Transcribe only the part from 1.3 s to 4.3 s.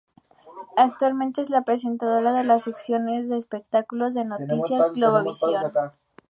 es la presentadora de la sección de espectáculos de